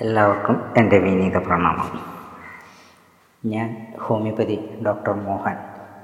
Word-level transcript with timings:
എല്ലാവർക്കും 0.00 0.60
എന്റെ 0.76 0.98
വിനീത 0.98 1.36
പ്രണാമം. 1.38 1.98
ഞാൻ 3.46 3.76
ഹോമിയോപ്പതി 4.00 4.78
ഡോക്ടർ 4.86 5.12
മോഹൻ 5.12 5.56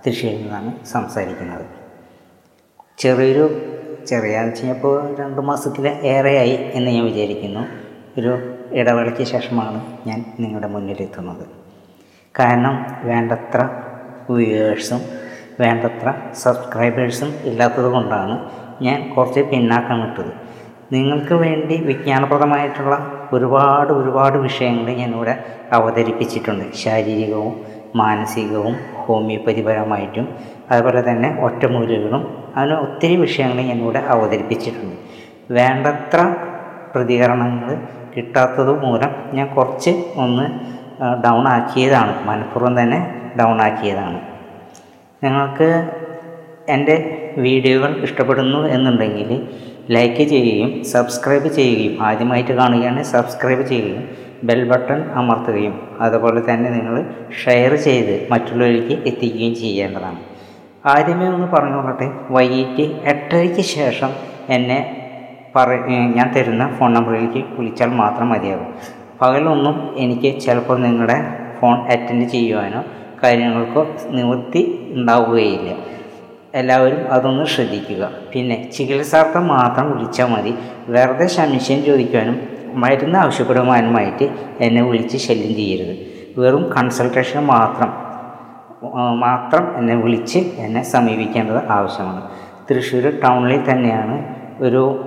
തൃശ്ശൂരിൽ 0.07 0.43
നിന്നാണ് 0.43 0.85
സംസാരിക്കുന്നത്. 0.85 1.65
ചെറിയൊരു 2.99 3.61
ചെറിയ 4.07 4.43
ഇപ്പോൾ 4.71 5.15
രണ്ട് 5.15 5.41
മാസത്തിൽ 5.41 5.89
ഏറെയായി 5.89 6.71
എന്ന് 6.75 6.91
ഞാൻ 6.91 7.05
വിചാരിക്കുന്നു. 7.05 7.67
ഒരു 8.19 8.39
ഇടവേളയ്ക്ക് 8.73 9.23
ശേഷമാണ് 9.23 10.09
ഞാൻ 10.09 10.25
നിങ്ങളുടെ 10.41 10.67
മുന്നിലെത്തുന്നത്. 10.67 11.47
കാരണം 12.39 12.87
വേണ്ടത്ര 13.03 13.69
വ്യൂവേഴ്സും 14.31 15.01
വേണ്ടത്ര 15.61 16.15
സബ്സ്ക്രൈബേഴ്സും 16.35 17.33
ഇല്ലാത്തത് 17.45 17.93
കൊണ്ടാണ് 17.93 18.51
ഞാൻ 18.83 19.15
കുറച്ച് 19.17 19.41
പിന്നാക്കം 19.41 20.01
വിട്ടത് 20.01 20.33
നിങ്ങൾക്ക് 20.93 21.35
വേണ്ടി 21.35 21.77
വിജ്ഞാനപ്രദമായിട്ടുള്ള 21.77 23.20
ഒരുപാട് 23.33 23.91
ഒരുപാട് 23.93 24.37
വിഷയങ്ങൾ 24.39 24.87
ഞാനിവിടെ 25.01 25.35
അവതരിപ്പിച്ചിട്ടുണ്ട്. 25.73 26.65
ശാരീരികവും 26.83 27.55
മാനസികവും 27.97 28.75
ഹോമിയോപ്പതിപരമായിട്ടും 29.05 30.27
അതുപോലെ 30.71 31.01
തന്നെ 31.11 31.29
ഒറ്റമൂലികളും 31.47 32.23
അങ്ങനെ 32.57 32.77
ഒത്തിരി 32.87 33.17
വിഷയങ്ങൾ 33.17 33.59
ഞാനിവിടെ 33.71 34.01
അവതരിപ്പിച്ചിട്ടുണ്ട്. 34.15 34.97
വേണ്ടത്ര 35.59 36.21
പ്രതികരണങ്ങൾ 36.95 37.73
കിട്ടാത്തത് 38.15 38.73
മൂലം 38.85 39.11
ഞാൻ 39.37 39.47
കുറച്ച് 39.55 39.93
ഒന്ന് 40.25 40.47
ഡൗൺ 41.25 41.45
ആക്കിയതാണ്. 41.49 42.13
മനഃപൂർവം 42.29 42.75
തന്നെ 42.81 42.99
ഡൗൺ 43.41 43.59
ആക്കിയതാണ്. 43.63 44.21
നിങ്ങൾക്ക് 45.23 45.69
എന്റെ 46.69 46.97
വീഡിയോകൾ 47.39 47.91
ഇഷ്ടപ്പെടുന്നു 48.07 48.61
എന്നുണ്ടെങ്കിൽ 48.69 49.31
ലൈക്ക് 49.95 50.25
ചെയ്യുകയും 50.29 50.85
സബ്സ്ക്രൈബ് 50.85 51.49
ചെയ്യുകയും 51.49 52.03
ആദ്യമായിട്ട് 52.03 52.53
കാണുകയാണെങ്കിൽ 52.53 53.11
സബ്സ്ക്രൈബ് 53.11 53.63
ചെയ്യുകയും 53.63 54.05
ബെൽ 54.45 54.63
ബട്ടൺ 54.69 55.01
അമർത്തുകയും 55.15 55.75
അതുപോലെ 56.01 56.41
തന്നെ 56.41 56.71
നിങ്ങൾ 56.71 56.95
ഷെയർ 57.45 57.75
ചെയ്ത് 57.87 58.15
മറ്റുള്ളവരിലേക്ക് 58.33 58.95
എത്തിക്കുകയും 59.07 59.55
ചെയ്യേണ്ടതാണ് 59.55 60.21
ആദ്യമേ 60.87 61.27
ഒന്ന് 61.27 61.47
പറഞ്ഞോളട്ടെ 61.47 62.07
വൈകിട്ട് 62.31 62.85
എട്ടരയ്ക്ക് 63.05 63.65
ശേഷം 63.77 64.13
എന്നെ 64.49 64.79
പറ 65.57 65.69
ഞാൻ 66.17 66.33
തരുന്ന 66.37 66.65
ഫോൺ 66.79 66.91
നമ്പറിലേക്ക് 66.95 67.41
വിളിച്ചാൽ 67.59 67.91
മാത്രം 67.95 68.29
മതിയാകും. 68.29 68.71
പകലൊന്നും 69.23 69.77
എനിക്ക് 69.97 70.41
ചിലപ്പോൾ 70.41 70.79
നിങ്ങളുടെ 70.81 71.17
ഫോൺ 71.61 71.77
അറ്റൻഡ് 71.91 72.27
ചെയ്യുവാനോ 72.29 72.81
കാര്യങ്ങൾക്കോ 73.23 73.83
നിവൃത്തി 74.11 74.63
ഉണ്ടാവുകയില്ല. 74.91 75.71
എല്ലാവരും 76.55 77.13
അതൊന്ന് 77.13 77.45
ശ്രദ്ധിക്കുക. 77.45 78.11
പിന്നെ 78.33 78.71
ചികിത്സാർത്ഥം 78.77 79.49
മാത്രം 79.49 79.93
വിളിച്ചാൽ 79.93 80.27
മതി. 80.27 80.55
വെറുതെ 80.89 81.27
സംശയം 81.27 81.85
ചോദിക്കാനും 81.85 82.37
മരുന്ന് 82.75 83.19
ആവശ്യപ്പെടുവാനുമായിട്ട് 83.19 84.29
എന്നെ 84.61 84.83
വിളിച്ച് 84.83 85.17
ശല്യം 85.17 85.55
ചെയ്യരുത്. 85.55 85.95
വെറും 86.39 86.73
കൺസൾട്ടേഷൻ 86.77 87.47
മാത്രം 87.47 87.91
മാത്രം 89.19 89.77
എന്നെ 89.77 89.95
വിളിച്ച് 89.95 90.39
എന്നെ 90.39 90.83
സമീപിക്കേണ്ടത് 90.83 91.71
ആവശ്യമാണ്. 91.71 92.23
തൃശ്ശൂർ 92.71 93.21
ടൗണിൽ 93.25 93.71
തന്നെയാണ് 93.71 94.40
ഒരു 94.61 95.05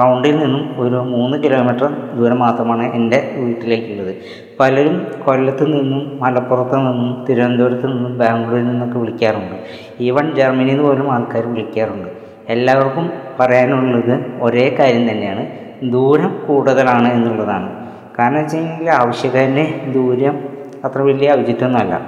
റൗണ്ടിൽ 0.00 0.38
നിന്നും 0.38 0.74
ഒരു 0.78 0.94
മൂന്ന് 0.94 1.42
കിലോമീറ്റർ 1.42 1.88
ദൂരം 2.16 2.38
മാത്രമാണ് 2.38 2.92
എന്റെ 2.94 3.34
വീട്ടിലേക്കുള്ളത്. 3.36 4.16
പലരും 4.60 5.06
കൊല്ലത്ത് 5.26 5.72
നിന്നും 5.72 6.18
മലപ്പുറത്ത് 6.20 6.76
നിന്നും 6.76 7.24
തിരുവനന്തപുരത്ത് 7.28 7.86
നിന്നും 7.86 8.18
ബാംഗ്ലൂരിൽ 8.18 8.66
നിന്നൊക്കെ 8.66 8.98
വിളിക്കാറുണ്ട്. 8.98 9.56
ഈവൻ 10.00 10.34
ജർമ്മനിയിൽ 10.34 10.68
നിന്ന് 10.68 10.84
പോലും 10.84 11.12
ആൾക്കാർ 11.12 11.46
വിളിക്കാറുണ്ട്. 11.46 12.08
എല്ലാവർക്കും 12.48 13.10
പറയാനുള്ളത് 13.40 14.24
ഒരേ 14.40 14.76
കാര്യം 14.78 15.10
തന്നെയാണ്. 15.10 15.46
ദൂരം 15.90 16.42
കൂടുതലാണ് 16.48 17.12
എന്നുള്ളതാണ്. 17.12 17.88
കാരണം 18.18 18.38
വെച്ച് 18.38 18.56
കഴിഞ്ഞാൽ 18.56 18.94
ആവശ്യക്കാരന്റെ 18.94 19.84
ദൂരം 19.94 20.48
അത്ര 20.84 21.02
വലിയ 21.02 21.32
ഔചിത്യമൊന്നുമല്ല. 21.32 22.00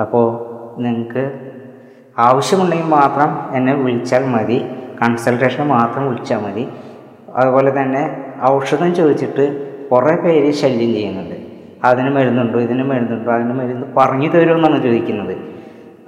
അപ്പോൾ 0.00 0.26
നിങ്ങൾക്ക് 0.82 1.40
ആവശ്യമുണ്ടെങ്കിൽ 2.18 2.86
മാത്രം 2.86 3.56
എന്നെ 3.56 3.74
വിളിച്ചാൽ 3.74 4.26
മതി. 4.26 4.64
കൺസൾട്ടേഷൻ 5.02 5.66
മാത്രം 5.66 6.06
വിളിച്ചാൽ 6.08 6.40
മതി. 6.44 6.64
അതുപോലെ 7.36 7.70
തന്നെ 7.82 8.02
ഔഷധം 8.50 8.94
ചോദിച്ചിട്ട് 8.94 9.44
കുറേ 9.90 10.14
പേര് 10.16 10.50
ശല്യം 10.50 10.90
ചെയ്യുന്നുണ്ട്. 10.94 11.36
അതിന് 11.84 12.10
മരുന്നുണ്ടോ? 12.10 12.58
ഇതിന് 12.60 12.84
മരുന്നുണ്ടോ? 12.84 13.32
അതിന് 13.32 13.54
മരുന്ന് 13.60 13.86
പറഞ്ഞു 13.96 14.28
തരുമെന്നാണ് 14.28 14.82
ചോദിക്കുന്നത്. 14.82 15.34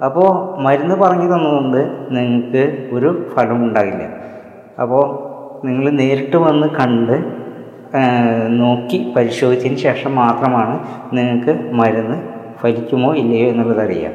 അപ്പോൾ 0.05 0.29
മരുന്ന് 0.61 0.95
പറഞ്ഞു 0.95 1.27
തന്നതുകൊണ്ട് 1.35 1.81
നിങ്ങൾക്ക് 2.09 2.87
ഒരു 2.91 3.29
ഫലം 3.35 3.63
ഉണ്ടാകില്ല. 3.65 4.03
അപ്പോൾ 4.81 5.05
നിങ്ങൾ 5.65 5.89
നേരിട്ട് 5.89 6.37
വന്ന് 6.37 6.67
കണ്ട് 6.67 7.15
നോക്കി 8.47 9.13
പരിശോധിച്ചതിന് 9.15 9.77
ശേഷം 9.77 10.15
മാത്രമാണ് 10.15 10.79
നിങ്ങൾക്ക് 11.13 11.53
മരുന്ന് 11.71 12.17
ഫലിക്കുമോ 12.61 13.15
ഇല്ലയോ 13.15 13.47
എന്നുള്ളത് 13.47 13.81
അറിയാം 13.83 14.13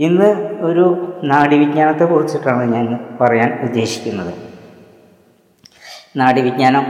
ഇന്ന് 0.00 0.58
ഒരു 0.60 1.12
നാഡീവിജ്ഞാനത്തെ 1.24 2.04
കുറിച്ചിട്ടാണ് 2.04 2.74
ഞാൻ 2.74 2.98
പറയാൻ 3.20 3.58
ഉദ്ദേശിക്കുന്നത്. 3.62 4.34
നാഡിവിജ്ഞാനം 6.16 6.86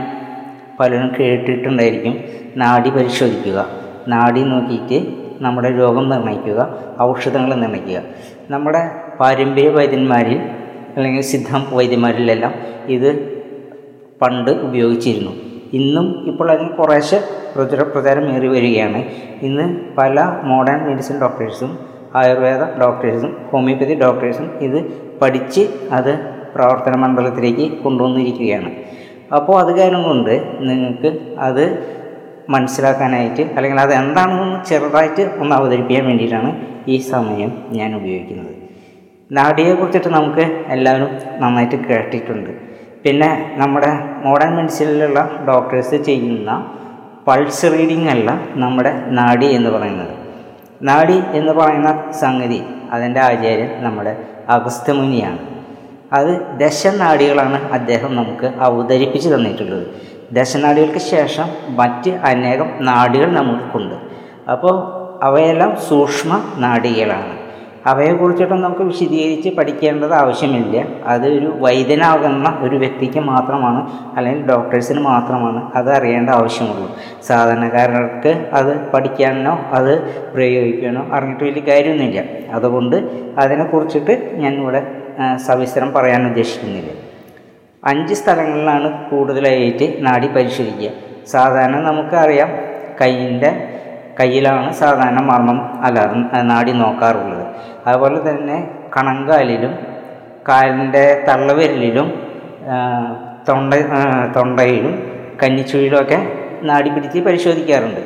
പലരും 0.79 1.11
കേട്ടിട്ടുണ്ടായിരിക്കും. 1.19 2.23
നാഡി 2.57 2.89
പരിശോധിക്കുക. 2.89 3.67
നാഡി 4.07 4.39
നോക്കിയിട്ട് 4.39 5.13
നമ്മുടെ 5.43 5.77
രോഗം 5.79 6.09
നിർണയിക്കുക 6.09 6.83
ഔഷധങ്ങൾ 7.01 7.55
നിർണയിക്കുക. 7.55 8.01
നമ്മുടെ 8.49 8.91
പാരമ്പര്യ 9.19 9.69
വൈദ്യന്മാരിൽ 9.69 10.37
അല്ലെങ്കിൽ 10.97 11.21
സിദ്ധ 11.21 11.73
വൈദ്യന്മാരിലെല്ലാം 11.73 12.53
ഇത് 12.85 13.37
പണ്ട് 14.21 14.51
ഉപയോഗിച്ചിരുന്നു. 14.51 15.31
ഇന്നും 15.73 16.27
ഇപ്പോൾ 16.27 16.51
അതിന് 16.51 16.69
കുറേശ്ശെ 16.69 17.23
പ്രചുര 17.55 17.81
പ്രചാരമേറി 17.81 18.47
വരികയാണ്. 18.47 18.97
ഇന്ന് 19.41 19.79
പല 19.97 20.39
മോഡേൺ 20.43 20.87
മെഡിസിൻ 20.87 21.21
ഡോക്ടേഴ്സും 21.21 21.96
ആയുർവേദ 22.15 22.63
ഡോക്ടേഴ്സും 22.81 23.37
ഹോമിയോപ്പതി 23.51 23.93
ഡോക്ടേഴ്സും 23.93 24.51
ഇത് 24.61 24.79
പഠിച്ച് 25.21 25.69
അത് 25.91 26.37
പ്രവർത്തന 26.55 26.95
മണ്ഡലത്തിലേക്ക് 26.95 27.83
കൊണ്ടുവന്നിരിക്കുകയാണ്. 27.83 28.71
അപ്പോൾ 29.35 29.59
അത് 29.59 29.79
കാരണം 29.79 30.03
കൊണ്ട് 30.03 30.57
നിങ്ങൾക്ക് 30.59 31.35
അത് 31.37 31.63
മനസ്സിലാക്കാനായിട്ട് 32.49 33.41
അല്ലെങ്കിൽ 33.57 33.79
അത് 33.79 33.93
എന്താണെന്ന് 33.93 34.65
ചെറുതായിട്ട് 34.65 35.31
ഒന്ന് 35.39 35.55
അവതരിപ്പിക്കാൻ 35.55 36.05
വേണ്ടിയിട്ടാണ് 36.05 36.51
ഈ 36.87 36.97
സമയം 36.97 37.51
ഞാൻ 37.71 37.95
ഉപയോഗിക്കുന്നത്. 37.95 38.53
നാഡിയെ 39.31 39.73
കുറിച്ചിട്ട് 39.73 40.07
നമുക്ക് 40.07 40.41
എല്ലാവരും 40.67 41.09
നന്നായിട്ട് 41.39 41.75
കേട്ടിട്ടുണ്ട്. 41.75 42.49
പിന്നെ 43.03 43.57
നമ്മുടെ 43.57 43.89
മോഡേൺ 44.25 44.55
മെഡിസിനിലുള്ള 44.55 45.39
ഡോക്ടേഴ്സ് 45.47 45.95
ചെയ്യുന്ന 45.95 46.75
പൾസ് 47.27 47.65
റീഡിംഗ് 47.65 48.09
അല്ല 48.09 48.41
നമ്മുടെ 48.55 48.91
നാഡി 49.07 49.45
എന്ന് 49.45 49.69
പറയുന്നത്. 49.69 50.26
നാഡി 50.81 51.21
എന്ന് 51.31 51.53
പറയുന്ന 51.53 52.11
സംഗതി 52.11 52.63
അതിന്റെ 52.91 53.19
ആചാര്യൻ 53.19 53.83
നമ്മുടെ 53.83 54.23
അഗസ്ത്യമുനിയാണ്. 54.49 55.39
അത് 56.13 56.59
ദശനാഡികളാണ് 56.59 57.71
അദ്ദേഹം 57.71 58.15
നമുക്ക് 58.15 58.45
അവതരിപ്പിച്ച് 58.45 59.35
തന്നിട്ടുള്ളത്. 59.35 59.87
ദശനാഡികൾക്ക് 60.31 60.97
ശേഷം 60.97 61.47
മറ്റ് 61.69 62.09
അനേകം 62.09 62.69
നാഡികൾ 62.79 63.31
നമുക്കുണ്ട് 63.31 63.95
അപ്പോൾ 64.51 64.97
അവയെല്ലാം 65.23 65.75
സൂക്ഷ്മ 65.75 66.53
നാഡികളാണ് 66.57 67.36
അവയെക്കുറിച്ചിട്ടൊന്നും 67.87 68.65
നമുക്ക് 68.65 68.85
വിശദീകരിച്ച് 68.91 69.49
പഠിക്കേണ്ടത് 69.57 70.13
ആവശ്യമില്ല. 70.13 70.77
അത് 71.05 71.25
ഒരു 71.37 71.49
വൈദ്യനാകുന്ന 71.59 72.57
ഒരു 72.61 72.75
വ്യക്തിക്ക് 72.75 73.19
മാത്രമാണ് 73.19 73.81
അല്ലെങ്കിൽ 74.17 74.45
ഡോക്ടേഴ്സിന് 74.47 74.99
മാത്രമാണ് 74.99 75.71
അത് 75.75 75.89
അറിയേണ്ട 75.93 76.29
ആവശ്യമുള്ളൂ. 76.29 76.87
സാധാരണക്കാരർക്ക് 77.27 78.33
അത് 78.53 78.91
പഠിക്കാനോ 78.91 79.53
അത് 79.71 79.93
പ്രയോഗിക്കാനോ 80.33 81.01
അറിഞ്ഞിട്ട് 81.13 81.43
വലിയ 81.43 81.63
കാര്യമൊന്നുമില്ല. 81.67 82.23
അതുകൊണ്ട് 82.51 82.95
അതിനെക്കുറിച്ചിട്ട് 83.37 84.31
ഞാൻ 84.35 84.53
ഇവിടെ 84.53 84.81
സവിസ്തരം 85.35 85.93
പറയാൻ 85.93 86.27
ഉദ്ദേശിക്കുന്നില്ല. 86.27 86.91
അഞ്ച് 87.83 88.13
സ്ഥലങ്ങളിലാണ് 88.13 89.09
കൂടുതലായിട്ട് 89.09 90.05
നാടി 90.05 90.27
പരിശോധിക്കുക. 90.27 90.89
സാധാരണ 91.27 91.75
നമുക്കറിയാം 91.75 92.49
കയ്യിന്റെ 93.01 93.51
കയ്യിലാണ് 94.19 94.73
സാധാരണ 94.73 95.19
മർമ്മം 95.21 95.59
അല്ല 95.83 95.99
നാടി 96.41 96.71
നോക്കാറുള്ളത്. 96.71 97.36
അതുപോലെ 97.87 98.19
തന്നെ 98.29 98.57
കണങ്കാലിലും 98.95 99.73
കാലിന്റെ 100.49 101.03
തള്ളവിരലിലും 101.27 102.07
തൊണ്ട 103.47 103.73
തൊണ്ടയിലും 104.37 104.93
കന്നിച്ചുഴിയിലുമൊക്കെ 105.41 106.19
നാടി 106.69 106.89
പിടിച്ച് 106.89 107.19
പരിശോധിക്കാറുണ്ട്. 107.27 108.01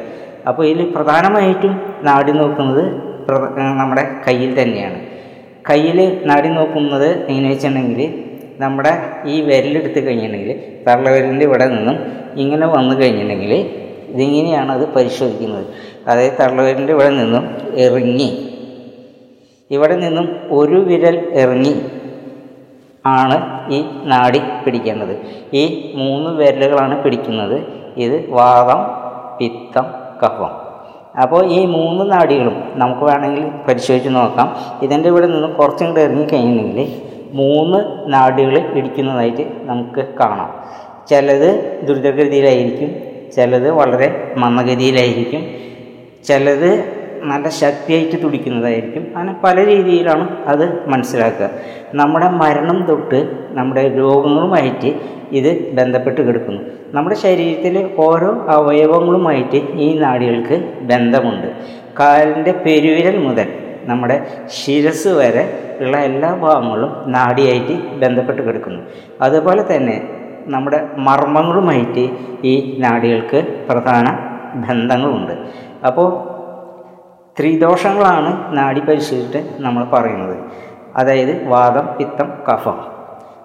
അപ്പോൾ 0.50 0.64
ഇതിൽ 0.72 0.88
പ്രധാനമായിട്ടും 0.96 1.74
നാടി 2.08 2.32
നോക്കുന്നത് 2.40 2.84
നമ്മുടെ 3.80 4.04
കയ്യിൽ 4.26 4.52
തന്നെയാണ്. 4.62 5.00
കയ്യിൽ 5.70 6.00
നാടി 6.30 6.50
നോക്കുന്നത് 6.58 7.10
എങ്ങനെ 7.30 7.48
വെച്ചിട്ടുണ്ടെങ്കിൽ 7.50 8.02
നമ്മുടെ 8.64 8.94
ഈ 9.34 9.36
വിരലെടുത്ത് 9.48 10.00
കഴിഞ്ഞിട്ടുണ്ടെങ്കിൽ 10.08 10.58
തള്ളവിരലിന്റെ 10.88 11.46
ഇവിടെ 11.50 11.68
നിന്നും 11.76 11.98
ഇങ്ങനെ 12.44 12.68
വന്നു 12.76 12.94
കഴിഞ്ഞിട്ടുണ്ടെങ്കിൽ 13.02 13.54
ഇതിങ്ങനെയാണ് 14.14 14.72
അത് 14.78 14.86
പരിശോധിക്കുന്നത്. 14.96 15.66
അതായത് 16.10 16.38
തള്ളവിരലിന്റെ 16.42 16.94
ഇവിടെ 16.98 17.12
നിന്നും 17.22 17.44
ഇറങ്ങി 17.84 18.30
ഇവിടെ 19.72 19.96
നിന്നും 19.96 20.40
ഒരു 20.52 20.76
വിരൽ 20.76 21.32
ഇറങ്ങി 21.34 21.82
ആണ് 23.06 23.38
ഈ 23.74 23.86
നാടി 24.04 24.42
പിടിക്കേണ്ടത്. 24.66 25.14
ഈ 25.54 25.94
മൂന്ന് 25.96 26.30
വിരലുകളാണ് 26.30 27.04
പിടിക്കുന്നത്. 27.04 27.58
ഇത് 27.98 28.30
വാദം 28.30 28.82
പിത്തം 29.40 29.86
കഫം. 30.24 30.52
അപ്പോൾ 31.22 31.46
ഈ 31.46 31.66
മൂന്ന് 31.66 32.12
നാടികളും 32.12 32.64
നമുക്ക് 32.76 33.02
വേണമെങ്കിൽ 33.02 33.46
പരിശോധിച്ച് 33.68 34.10
നോക്കാം. 34.10 34.56
ഇതിന്റെ 34.84 35.10
ഇവിടെ 35.10 35.28
നിന്നും 35.28 35.54
കുറച്ചും 35.54 35.88
കൂടെ 35.88 36.02
ഇറങ്ങിക്കഴിഞ്ഞെങ്കിൽ 36.02 37.02
മൂന്ന് 37.32 37.80
നാഡികൾ 38.14 38.58
ഇടിക്കുന്നതായിട്ട് 38.58 39.44
നമുക്ക് 39.62 40.08
കാണാം. 40.20 40.50
ചിലത് 41.10 41.50
ദ്രുതഗതിയിലായിരിക്കും 41.84 42.92
ചിലത് 43.36 43.72
വളരെ 43.72 44.34
മന്ദഗതിയിലായിരിക്കും 44.38 45.44
ചിലത് 46.28 47.01
നല്ല 47.24 47.50
ശക്തിയായിട്ട് 47.50 48.24
തുടിക്കുന്നതായിരിക്കും. 48.24 49.12
അങ്ങനെ 49.16 49.36
പല 49.44 49.66
രീതിയിലാണ് 49.66 50.38
അത് 50.46 50.90
മനസ്സിലാക്കുക. 50.90 51.50
നമ്മുടെ 51.94 52.30
മരണം 52.30 52.86
തൊട്ട് 52.90 53.30
നമ്മുടെ 53.50 53.88
രോഗങ്ങളുമായിട്ട് 53.98 55.00
ഇത് 55.32 55.72
ബന്ധപ്പെട്ട് 55.74 56.22
കിടക്കുന്നു. 56.22 56.62
നമ്മുടെ 56.94 57.16
ശരീരത്തിൽ 57.16 57.90
ഓരോ 57.98 58.46
അവയവങ്ങളുമായിട്ട് 58.50 59.56
ഈ 59.56 59.98
നാടികൾക്ക് 59.98 60.74
ബന്ധമുണ്ട്. 60.82 61.48
കാലിന്റെ 62.00 62.52
പെരുവിരൽ 62.52 63.18
മുതൽ 63.18 63.48
നമ്മുടെ 63.86 64.28
ശിരസ് 64.48 65.08
വരെ 65.08 65.76
ഉള്ള 65.80 65.98
എല്ലാ 65.98 66.34
ഭാഗങ്ങളും 66.34 67.12
നാടിയായിട്ട് 67.12 68.00
ബന്ധപ്പെട്ട് 68.00 68.42
കിടക്കുന്നു. 68.42 68.82
അതുപോലെ 69.22 69.76
തന്നെ 69.76 70.10
നമ്മുടെ 70.48 70.88
മർമ്മങ്ങളുമായിട്ട് 70.98 72.10
ഈ 72.44 72.76
നാടികൾക്ക് 72.80 73.66
പ്രധാന 73.70 74.06
ബന്ധങ്ങളുണ്ട്. 74.56 75.32
അപ്പോൾ 75.88 76.31
ത്രിദോഷങ്ങളാണ് 77.40 78.58
നാഡി 78.58 78.80
പരിശോധിച്ചിട്ട് 78.80 79.64
നമ്മൾ 79.64 79.84
പറയുന്നത്. 79.94 80.36
അതായത് 80.96 81.48
വാദം 81.48 81.86
പിത്തം 81.98 82.30
കഫം. 82.48 82.78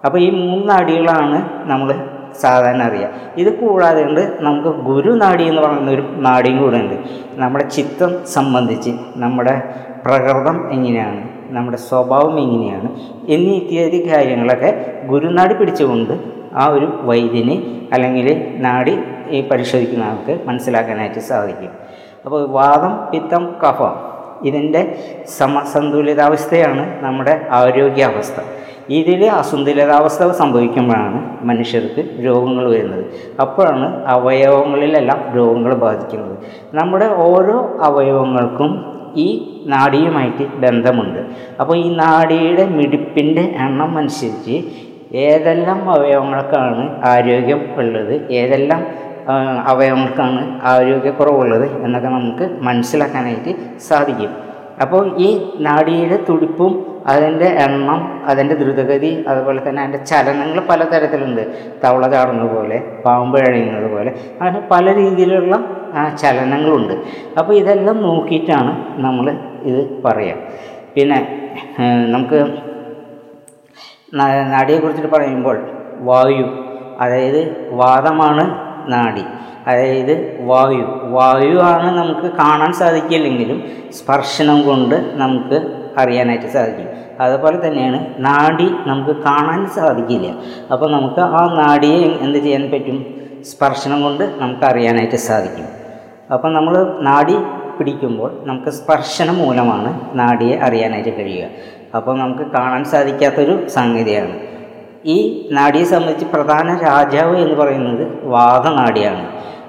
അപ്പോൾ 0.05 0.19
ഈ 0.19 0.29
മൂന്ന് 0.29 0.69
നാഡികളാണ് 0.69 1.37
നമ്മൾ 1.69 1.89
സാധാരണ 2.41 2.81
അറിയുക. 2.83 3.09
ഇത് 3.37 3.59
കൂടാതെ 3.59 4.03
ഉണ്ട് 4.03 4.37
നമുക്ക് 4.39 4.67
ഗുരുനാഡി 4.67 5.43
എന്ന് 5.43 5.61
പറയുന്ന 5.61 5.91
ഒരു 5.91 6.03
നാടിയും 6.17 6.57
കൂടെ 6.63 6.77
ഉണ്ട്. 6.77 6.95
നമ്മുടെ 7.35 7.65
ചിത്തം 7.69 8.25
സംബന്ധിച്ച് 8.25 8.91
നമ്മുടെ 9.15 9.61
പ്രകൃതം 10.05 10.71
എങ്ങനെയാണ് 10.71 11.21
നമ്മുടെ 11.49 11.77
സ്വഭാവം 11.77 12.39
എങ്ങനെയാണ് 12.39 12.89
എന്നീ 13.27 13.53
ഇത്യാദി 13.57 13.99
കാര്യങ്ങളൊക്കെ 14.09 14.71
ഗുരുനാടി 15.05 15.53
പിടിച്ചുകൊണ്ട് 15.53 16.13
ആ 16.53 16.65
ഒരു 16.67 16.87
വൈദ്യന് 17.01 17.55
അല്ലെങ്കിൽ 17.93 18.27
നാടി 18.57 18.93
ഈ 19.29 19.47
പരിശോധിക്കുന്ന 19.47 20.03
ആൾക്ക് 20.03 20.33
മനസ്സിലാക്കാനായിട്ട് 20.47 21.19
സാധിക്കും. 21.19 21.71
അപ്പോൾ 22.27 22.47
വാദം 22.49 22.93
പിത്തം 23.11 23.55
കഫം 23.63 23.93
ഇതിന്റെ 24.43 24.99
സമസന്തുലിതാവസ്ഥയാണ് 25.37 27.03
നമ്മുടെ 27.03 27.47
ആരോഗ്യാവസ്ഥ. 27.49 28.39
ഇതിൽ 28.89 29.25
അസന്തുലിതാവസ്ഥ 29.25 30.27
സംഭവിക്കുമ്പോഴാണ് 30.31 31.45
മനുഷ്യർക്ക് 31.47 32.25
രോഗങ്ങൾ 32.25 32.69
വരുന്നത്. 32.69 33.05
അപ്പോഴാണ് 33.39 34.05
അവയവങ്ങളിലെല്ലാം 34.05 35.19
രോഗങ്ങൾ 35.35 35.73
ബാധിക്കുന്നത്. 35.73 36.37
നമ്മുടെ 36.73 37.05
ഓരോ 37.05 37.79
അവയവങ്ങൾക്കും 37.81 38.71
ഈ 39.15 39.27
നാടിയുമായിട്ട് 39.65 40.45
ബന്ധമുണ്ട്. 40.63 41.19
അപ്പോൾ 41.59 41.77
ഈ 41.77 41.95
നാടിയുടെ 41.95 42.65
മിടിപ്പിന്റെ 42.65 43.41
എണ്ണം 43.41 43.97
അനുസരിച്ച് 43.97 44.63
ഏതെല്ലാം 45.15 45.91
അവയവങ്ങൾക്കാണ് 45.91 47.01
ആരോഗ്യം 47.03 47.61
ഉള്ളത് 47.77 48.31
ഏതെല്ലാം 48.31 49.06
അവയവങ്ങൾക്കാണ് 49.69 50.41
ആരോഗ്യക്കുറവുള്ളത് 50.71 51.65
എന്നൊക്കെ 51.85 52.09
നമുക്ക് 52.17 52.45
മനസ്സിലാക്കാനായിട്ട് 52.67 53.53
സാധിക്കും. 53.87 54.33
അപ്പോൾ 54.83 55.03
ഈ 55.25 55.29
നാടിയുടെ 55.65 56.17
തുടിപ്പും 56.27 56.73
അതിന്റെ 57.11 57.47
എണ്ണം 57.65 57.99
അതിന്റെ 58.29 58.55
ദ്രുതഗതി 58.61 59.11
അതുപോലെ 59.29 59.59
തന്നെ 59.67 59.79
അതിന്റെ 59.83 60.01
ചലനങ്ങൾ 60.11 60.59
പലതരത്തിലുണ്ട്. 60.69 61.43
തവള 61.83 62.03
ചാടുന്നത് 62.13 62.49
പോലെ 62.55 62.77
പാമ്പ് 63.05 63.37
എഴയുന്നത് 63.45 63.87
പോലെ 63.93 64.11
അങ്ങനെ 64.39 64.61
പല 64.71 64.85
രീതിയിലുള്ള 64.99 65.55
ചലനങ്ങളുണ്ട്. 66.23 66.93
അപ്പോൾ 67.39 67.53
ഇതെല്ലാം 67.61 67.97
നോക്കിയിട്ടാണ് 68.07 68.71
നമ്മൾ 69.05 69.25
ഇത് 69.71 69.81
പറയുക 70.05 70.35
പിന്നെ 70.95 71.19
നമുക്ക് 72.13 72.39
നാടിയെക്കുറിച്ചിട്ട് 74.53 75.11
പറയുമ്പോൾ 75.17 75.57
വായു 76.09 76.47
അതായത് 77.03 77.41
വാദമാണ് 77.81 78.43
നാഡി 78.89 79.21
അതായത് 79.67 80.45
വായു. 80.45 80.85
വായു 81.03 81.57
ആണ് 81.57 81.97
നമുക്ക് 81.97 82.35
കാണാൻ 82.35 82.73
സാധിക്കില്ലെങ്കിലും 82.73 83.63
സ്പർശനം 83.91 84.67
കൊണ്ട് 84.67 85.11
നമുക്ക് 85.13 85.83
അറിയാനായിട്ട് 85.97 86.47
സാധിക്കും. 86.47 86.87
അതുപോലെ 87.21 87.67
തന്നെയാണ് 87.67 88.13
നാഡി 88.17 88.69
നമുക്ക് 88.87 89.19
കാണാൻ 89.19 89.65
സാധിക്കില്ല. 89.65 90.35
അപ്പോൾ 90.71 90.91
നമുക്ക് 90.91 91.19
ആ 91.19 91.53
നാഡിയെ 91.53 92.17
എന്ത് 92.21 92.37
ചെയ്യാൻ 92.37 92.71
പറ്റും? 92.71 93.05
സ്പർശനം 93.41 94.01
കൊണ്ട് 94.01 94.23
നമുക്ക് 94.37 94.65
അറിയാനായിട്ട് 94.65 95.15
സാധിക്കും. 95.15 95.65
അപ്പോൾ 96.33 96.53
നമ്മൾ 96.53 96.99
നാഡി 97.01 97.35
പിടിക്കുമ്പോൾ 97.77 98.43
നമുക്ക് 98.43 98.69
സ്പർശനം 98.69 99.37
മൂലമാണ് 99.37 100.19
നാടിയെ 100.19 100.57
അറിയാനായിട്ട് 100.57 101.17
കഴിയുക. 101.17 101.49
അപ്പോൾ 101.95 102.17
നമുക്ക് 102.19 102.51
കാണാൻ 102.51 102.83
സാധിക്കാത്തൊരു 102.83 103.67
സംഗതിയാണ്. 103.67 104.46
ഈ 105.05 105.47
നാഡിയെ 105.51 105.83
സംബന്ധിച്ച് 105.83 106.25
പ്രധാന 106.25 106.79
രാജാവ് 106.83 107.37
എന്ന് 107.37 107.55
പറയുന്നത് 107.55 108.25
വാദനാടിയാണ് 108.25 109.27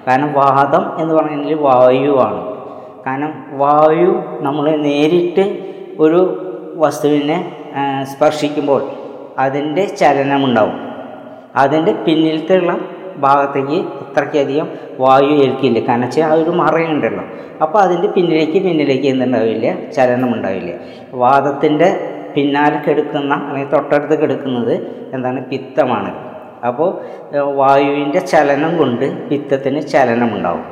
കാരണം 0.09 0.33
വാദം 0.33 1.01
എന്ന് 1.01 1.15
പറയുന്നത് 1.15 1.55
വായുവാണ്. 1.55 2.59
കാരണം 3.07 3.59
വായു 3.59 4.25
നമ്മൾ 4.41 4.77
നേരിട്ട് 4.77 5.59
ഒരു 5.99 6.21
വസ്തുവിനെ 6.77 7.53
സ്പർശിക്കുമ്പോൾ 8.03 8.83
അതിന്റെ 9.39 9.85
ചലനമുണ്ടാവും. 9.85 10.81
അതിന്റെ 11.57 11.93
പിന്നിലത്തുള്ള 11.93 12.79
ഭാഗത്തേക്ക് 13.17 13.73
അത്രയ്ക്കധികം 13.73 14.69
വായു 14.99 15.27
ഏൽക്കില്ല. 15.27 15.79
കാരണം 15.89 16.01
വെച്ചാൽ 16.01 16.27
ആ 16.27 16.33
ഒരു 16.33 16.51
മറയുണ്ടല്ലോ. 16.51 17.25
അപ്പോൾ 17.63 17.79
അതിന്റെ 17.79 18.09
പിന്നിലേക്ക് 18.09 18.53
പിന്നിലേക്ക് 18.53 19.07
എന്തുണ്ടാവില്ല? 19.07 19.91
ചലനം 19.91 20.35
ഉണ്ടാവില്ല 20.35 20.75
വാദത്തിന്റെ 21.13 22.15
പിന്നാലെ 22.39 22.79
കെടുക്കുന്ന 22.87 23.35
അല്ലെങ്കിൽ 23.35 23.71
തൊട്ടടുത്ത് 23.73 24.17
കെടുക്കുന്നത് 24.23 24.75
എന്താണ് 25.15 25.45
പിത്തമാണ്. 25.45 26.11
അപ്പോൾ 26.67 26.91
വായുവിന്റെ 27.61 28.19
ചലനം 28.19 28.79
കൊണ്ട് 28.79 29.29
പിത്തത്തിന് 29.29 29.83
ചലനമുണ്ടാവും. 29.83 30.65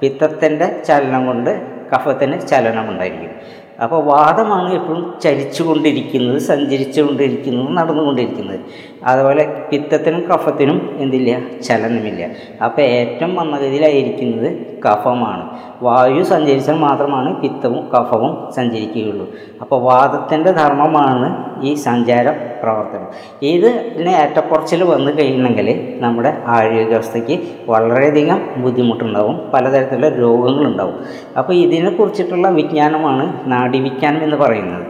പിത്തത്തിന്റെ 0.00 0.82
ചലനം 0.88 1.26
കൊണ്ട് 1.26 1.50
കഫത്തിന് 1.92 2.40
ചലനമുണ്ടായിരിക്കും. 2.48 3.30
അപ്പോൾ 3.82 4.04
വാദമാണ് 4.04 4.74
എപ്പോഴും 4.74 5.20
ചലിച്ചുകൊണ്ടിരിക്കുന്നത് 5.24 6.38
സഞ്ചരിച്ചുകൊണ്ടിരിക്കുന്നത് 6.38 7.76
നടന്നുകൊണ്ടിരിക്കുന്നത്. 7.76 8.60
അതുപോലെ 9.04 9.66
പിത്തത്തിനും 9.72 10.20
കഫത്തിനും 10.20 10.96
എന്തില്ല? 10.98 11.60
ചലനമില്ല. 11.62 12.26
അപ്പോൾ 12.64 12.82
ഏറ്റവും 12.82 13.34
മന്ദഗതിയിലായിരിക്കുന്നത് 13.34 14.52
കഫമാണ്. 14.86 15.50
വായു 15.82 16.22
സഞ്ചരിച്ചാൽ 16.22 16.74
മാത്രമാണ് 16.74 17.40
പിത്തവും 17.40 17.88
കഫവും 17.88 18.52
സഞ്ചരിക്കുകയുള്ളൂ. 18.52 19.30
അപ്പോൾ 19.60 19.82
വാദത്തിന്റെ 19.82 20.50
ധർമ്മമാണ് 20.50 21.60
ഈ 21.64 21.74
സഞ്ചാര 21.74 22.30
പ്രവർത്തനം. 22.62 23.06
ഇതിന് 23.42 24.10
ഏറ്റക്കുറച്ചിൽ 24.10 24.84
വന്നു 24.84 25.12
കഴിയണമെങ്കിൽ 25.12 25.98
നമ്മുടെ 26.00 26.42
ആരോഗ്യാവസ്ഥയ്ക്ക് 26.46 27.40
വളരെയധികം 27.66 28.48
ബുദ്ധിമുട്ടുണ്ടാവും. 28.56 29.50
പലതരത്തിലുള്ള 29.54 30.08
രോഗങ്ങളുണ്ടാവും. 30.08 30.94
അപ്പോൾ 31.38 31.52
ഇതിനെക്കുറിച്ചിട്ടുള്ള 31.52 32.48
വിജ്ഞാനമാണ് 32.48 33.52
നാഡീവിജ്ഞാനം 33.52 34.22
എന്ന് 34.22 34.36
പറയുന്നത്. 34.36 34.86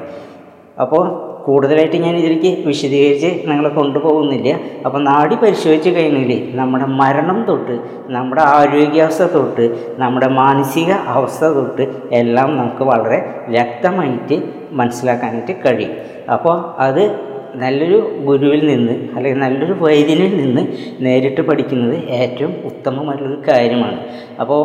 അപ്പോൾ 0.81 1.34
കൂടുതലായിട്ട് 1.47 1.97
ഞാൻ 1.97 2.17
ഇതിലേക്ക് 2.17 2.51
വിശദീകരിച്ച് 2.67 3.51
നിങ്ങളെ 3.51 3.69
കൊണ്ടുപോകുന്നില്ല. 3.69 4.59
അപ്പോൾ 4.87 5.03
നാടി 5.03 5.35
പരിശോധിച്ച് 5.35 5.91
കഴിഞ്ഞാൽ 5.91 6.57
നമ്മുടെ 6.61 6.87
മരണം 6.87 7.45
തൊട്ട് 7.49 7.79
നമ്മുടെ 8.09 8.43
ആരോഗ്യാവസ്ഥ 8.43 9.23
തൊട്ട് 9.23 9.95
നമ്മുടെ 9.99 10.29
മാനസിക 10.29 10.91
അവസ്ഥ 10.93 11.45
തൊട്ട് 11.45 11.87
എല്ലാം 12.13 12.57
നമുക്ക് 12.57 12.83
വളരെ 12.83 13.19
വ്യക്തമായിട്ട് 13.49 14.43
മനസ്സിലാക്കാനായിട്ട് 14.73 15.53
കഴിയും. 15.67 15.95
അപ്പോൾ 16.33 16.75
അത് 16.79 17.35
നല്ലൊരു 17.57 17.99
ഗുരുവിൽ 18.27 18.67
നിന്ന് 18.67 18.93
അല്ലെങ്കിൽ 19.17 19.41
നല്ലൊരു 19.41 19.73
വൈദ്യനിൽ 19.81 20.37
നിന്ന് 20.37 20.63
നേരിട്ട് 21.05 21.41
പഠിക്കുന്നത് 21.41 21.97
ഏറ്റവും 22.09 22.55
ഉത്തമമായിട്ടുള്ളൊരു 22.65 23.43
കാര്യമാണ്. 23.49 23.99
അപ്പോൾ 24.41 24.63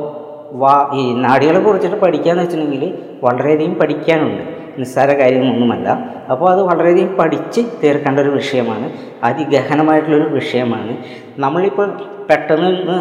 വാ 0.61 0.89
ഈ 0.93 1.13
നാടികളെ 1.13 1.59
കുറിച്ചിട്ട് 1.59 1.95
പഠിക്കുക 1.95 2.31
എന്ന് 2.31 2.43
വെച്ചിട്ടുണ്ടെങ്കിൽ 2.43 2.93
വളരെയധികം 3.23 3.75
പഠിക്കാനുണ്ട്. 3.75 4.58
നിസ്സാര 4.79 5.13
കാര്യങ്ങളൊന്നുമല്ല. 5.13 5.89
അപ്പോൾ 6.31 6.51
അത് 6.51 6.61
വളരെയധികം 6.61 7.17
പഠിച്ച് 7.17 7.61
തീർക്കേണ്ട 7.83 8.19
ഒരു 8.19 8.29
വിഷയമാണ്. 8.29 8.91
അതിഗഹനമായിട്ടുള്ളൊരു 9.23 10.29
വിഷയമാണ്. 10.33 10.97
നമ്മളിപ്പോൾ 11.39 12.19
പെട്ടെന്ന് 12.29 12.69
ഇന്ന് 12.69 12.97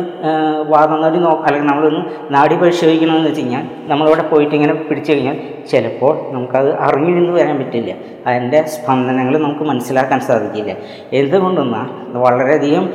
വാദം 0.70 1.00
നടി 1.02 1.18
നോ 1.18 1.44
അല്ലെങ്കിൽ 1.46 1.68
നമ്മളൊന്ന് 1.68 2.34
നാടി 2.34 2.56
പരിശോധിക്കണമെന്ന് 2.56 3.28
വെച്ച് 3.28 3.40
കഴിഞ്ഞാൽ 3.40 3.64
നമ്മളിവിടെ 3.86 4.22
പോയിട്ട് 4.22 4.54
ഇങ്ങനെ 4.54 4.74
പിടിച്ചു 4.74 5.12
കഴിഞ്ഞാൽ 5.12 5.36
ചിലപ്പോൾ 5.70 6.32
നമുക്കത് 6.34 6.78
അറിഞ്ഞു 6.80 7.10
നിന്ന് 7.10 7.32
വരാൻ 7.40 7.58
പറ്റില്ല. 7.58 7.94
അതിന്റെ 8.26 8.66
സ്പന്ദനങ്ങൾ 8.66 9.38
നമുക്ക് 9.38 9.60
മനസ്സിലാക്കാൻ 9.60 10.20
സാധിക്കില്ല. 10.20 10.74
എന്തുകൊണ്ടെന്നാൽ 11.12 11.88
വളരെയധികം 12.18 12.92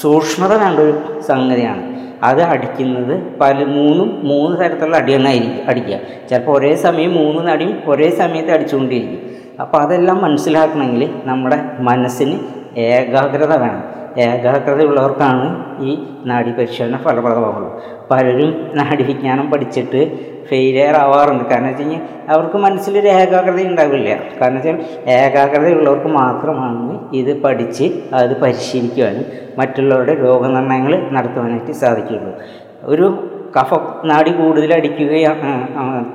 സൂക്ഷ്മത 0.00 0.52
വേണ്ട 0.54 0.80
ഒരു 0.80 1.22
സംഗതിയാണ്. 1.22 1.91
അത് 2.22 2.42
അടിക്കുന്നത് 2.42 3.38
പല 3.38 3.64
മൂന്നും 3.64 4.20
മൂന്ന് 4.24 4.58
തരത്തിലുള്ള 4.60 4.96
അടിയെന്നായിരിക്കും 4.96 5.68
അടിക്കുക. 5.68 5.98
ചിലപ്പോൾ 6.30 6.58
ഒരേ 6.58 6.74
സമയം 6.74 7.14
മൂന്ന് 7.14 7.48
നടിയും 7.48 7.82
ഒരേ 7.86 8.10
സമയത്ത് 8.10 8.50
അടിച്ചുകൊണ്ടിരിക്കും. 8.50 9.20
അപ്പോൾ 9.60 9.82
അതെല്ലാം 9.82 10.22
മനസ്സിലാക്കണമെങ്കിൽ 10.22 11.10
നമ്മുടെ 11.24 11.58
മനസ്സിന് 11.78 12.38
ഏകാഗ്രത 12.78 13.54
വേണം. 13.54 13.91
ഏകാഗ്രതയുള്ളവർക്കാണ് 14.18 15.46
ഈ 15.80 16.06
നാഡി 16.26 16.50
പരിശോധന 16.50 16.96
ഫലപ്രദമാകുള്ളൂ 16.96 17.82
പലരും 18.10 18.70
നാഡി 18.74 19.02
വിജ്ഞാനം 19.02 19.50
പഠിച്ചിട്ട് 19.50 20.32
ഫെയിലിയർ 20.48 20.96
ആവാറുണ്ട്. 20.96 21.44
കാരണം 21.44 21.66
വെച്ച് 21.66 21.82
കഴിഞ്ഞാൽ 21.82 22.00
അവർക്ക് 22.28 22.56
മനസ്സിലൊരു 22.56 23.08
ഏകാഗ്രത 23.08 23.60
ഉണ്ടാവില്ല. 23.62 24.08
കാരണം 24.40 24.54
വെച്ചാൽ 24.54 24.78
ഏകാഗ്രതയുള്ളവർക്ക് 25.06 26.08
മാത്രമാണ് 26.08 27.00
ഇത് 27.12 27.42
പഠിച്ച് 27.42 28.04
അത് 28.14 28.40
പരിശീലിക്കുവാനും 28.40 29.24
മറ്റുള്ളവരുടെ 29.58 30.14
രോഗനിർണയങ്ങൾ 30.14 31.08
നടത്തുവാനായിട്ട് 31.12 31.72
സാധിക്കുകയുള്ളൂ. 31.72 32.32
ഒരു 32.82 33.06
കഫ 33.56 33.74
നാടി 34.04 34.30
കൂടുതൽ 34.30 34.74
അടിക്കുകയാണ് 34.74 35.50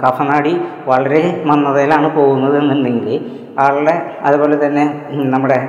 കഫനാടി 0.06 0.60
വളരെ 0.88 1.44
മന്ദതയിലാണ് 1.46 2.16
പോകുന്നത് 2.16 2.58
എന്നുണ്ടെങ്കിൽ 2.58 3.26
ആളുടെ 3.60 4.02
അതുപോലെ 4.22 4.66
തന്നെ 4.66 4.86
നമ്മുടെ 5.14 5.60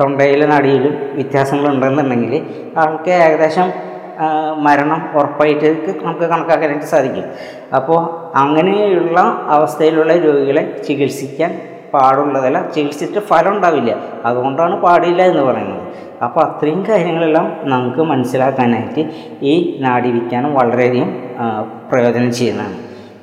തൊണ്ടയിലെ 0.00 0.46
നടിയിലും 0.46 0.94
വ്യത്യാസങ്ങളുണ്ടെന്നുണ്ടെങ്കിൽ 1.14 2.34
ആൾക്ക് 2.76 3.10
ഏകദേശം 3.10 3.72
മരണം 4.56 5.00
ഉറപ്പായിട്ട് 5.14 5.68
നമുക്ക് 6.02 6.26
കണക്കാക്കാനായിട്ട് 6.30 6.86
സാധിക്കും. 6.86 7.26
അപ്പോൾ 7.76 7.98
അങ്ങനെയുള്ള 8.38 9.20
അവസ്ഥയിലുള്ള 9.56 10.12
രോഗികളെ 10.12 10.82
ചികിത്സിക്കാൻ 10.88 11.60
പാടുള്ളതല്ല 11.94 12.58
ചികിത്സിച്ചിട്ട് 12.74 13.20
ഫലം 13.26 13.52
ഉണ്ടാവില്ല. 13.56 13.92
അതുകൊണ്ടാണ് 14.24 14.76
പാടില്ല 14.80 15.22
എന്ന് 15.22 15.42
പറയുന്നത്. 15.42 15.84
അപ്പോൾ 16.24 16.40
അത്രയും 16.40 16.80
കാര്യങ്ങളെല്ലാം 16.88 17.46
നമുക്ക് 17.64 18.02
മനസ്സിലാക്കാനായിട്ട് 18.12 19.02
ഈ 19.42 19.54
നാടിവിക്കാനും 19.80 20.54
വളരെയധികം 20.54 21.10
പ്രയോജനം 21.90 22.32
ചെയ്യുന്നതാണ്. 22.32 22.76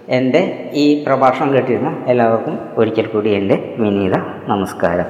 എന്റെ 0.09 0.71
ഈ 0.73 1.03
പ്രഭാഷണം 1.07 1.53
കേട്ടിരുന്ന 1.53 1.91
എല്ലാവർക്കും 2.07 2.59
ഒരിക്കൽ 2.77 3.05
കൂടി 3.05 3.29
എന്റെ 3.29 3.75
വിനീത 3.77 4.17
നമസ്കാരം. 4.47 5.05